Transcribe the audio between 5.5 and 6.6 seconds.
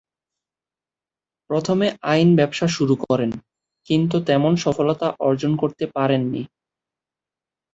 করতে পারেন নি।